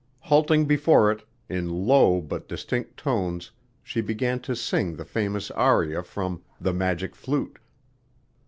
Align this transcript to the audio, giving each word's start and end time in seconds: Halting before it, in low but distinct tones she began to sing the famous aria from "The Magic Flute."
Halting 0.21 0.65
before 0.65 1.11
it, 1.11 1.27
in 1.47 1.85
low 1.85 2.21
but 2.21 2.47
distinct 2.47 2.97
tones 2.97 3.51
she 3.83 4.01
began 4.01 4.39
to 4.39 4.55
sing 4.55 4.95
the 4.95 5.05
famous 5.05 5.51
aria 5.51 6.01
from 6.01 6.41
"The 6.59 6.73
Magic 6.73 7.15
Flute." 7.15 7.59